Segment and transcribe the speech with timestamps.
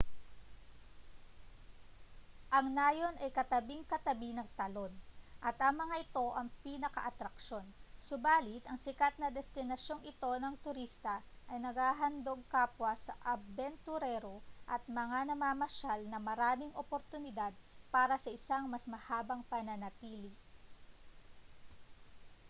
[2.57, 4.89] ang nayon ay katabing-katabi ng talon
[5.47, 7.61] at ang mga ito ang pinakaatraksyon
[8.07, 11.15] subalit ang sikat na destinasyong ito ng turista
[11.51, 14.35] ay naghahandog kapwa sa abenturero
[14.73, 17.53] at mga namamasyal ng maraming oportunidad
[17.95, 20.31] para sa isang mas mahabang pananatili